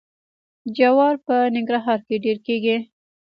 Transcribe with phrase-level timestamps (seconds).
[0.77, 2.77] جوار په ننګرهار کې ډیر کیږي.